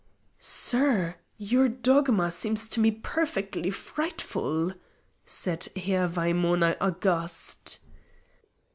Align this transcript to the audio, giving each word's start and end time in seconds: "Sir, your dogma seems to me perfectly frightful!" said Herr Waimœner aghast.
"Sir, 0.39 1.17
your 1.37 1.69
dogma 1.69 2.31
seems 2.31 2.67
to 2.69 2.79
me 2.79 2.89
perfectly 2.89 3.69
frightful!" 3.69 4.71
said 5.27 5.67
Herr 5.75 6.09
Waimœner 6.09 6.75
aghast. 6.81 7.77